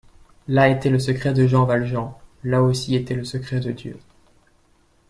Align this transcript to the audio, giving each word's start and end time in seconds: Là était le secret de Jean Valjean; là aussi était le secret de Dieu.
Là 0.47 0.67
était 0.69 0.89
le 0.89 0.97
secret 0.97 1.31
de 1.31 1.45
Jean 1.45 1.65
Valjean; 1.65 2.15
là 2.43 2.63
aussi 2.63 2.95
était 2.95 3.13
le 3.13 3.23
secret 3.23 3.59
de 3.59 3.71
Dieu. 3.71 3.99